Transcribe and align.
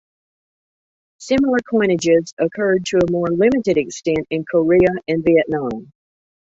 Similar 1.19 1.59
coinages 1.71 2.33
occurred 2.39 2.85
to 2.87 3.01
a 3.07 3.11
more 3.11 3.27
limited 3.27 3.77
extent 3.77 4.25
in 4.31 4.45
Korea 4.49 4.89
and 5.07 5.23
Vietnam. 5.23 5.91